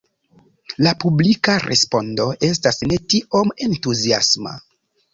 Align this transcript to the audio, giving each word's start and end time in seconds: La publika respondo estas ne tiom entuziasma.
La 0.87 0.93
publika 1.03 1.59
respondo 1.67 2.27
estas 2.49 2.83
ne 2.91 3.01
tiom 3.15 3.57
entuziasma. 3.71 4.61